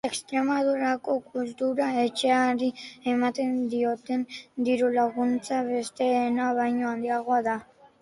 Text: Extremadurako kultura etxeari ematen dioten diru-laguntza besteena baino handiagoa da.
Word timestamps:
Extremadurako 0.09 1.17
kultura 1.35 1.89
etxeari 2.05 2.71
ematen 3.13 3.55
dioten 3.75 4.27
diru-laguntza 4.71 5.63
besteena 5.73 6.53
baino 6.63 6.93
handiagoa 6.97 7.43
da. 7.53 7.61